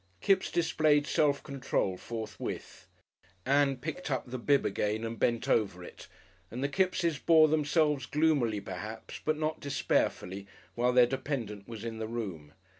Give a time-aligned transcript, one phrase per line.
[0.19, 2.87] Kipps displayed self control forthwith.
[3.45, 6.07] Ann picked up the bib again and bent over it,
[6.49, 11.99] and the Kippses bore themselves gloomily perhaps, but not despairfully, while their dependant was in
[11.99, 12.53] the room.